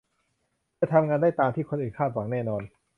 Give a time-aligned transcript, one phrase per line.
[0.79, 2.63] จะทำงานได้ตามที่คนอื่นคาดหวังแน่นอน